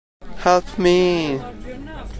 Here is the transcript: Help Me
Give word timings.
Help 0.43 0.65
Me 0.79 1.37